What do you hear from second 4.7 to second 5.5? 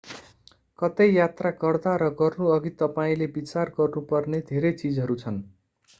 चीजहरू छन्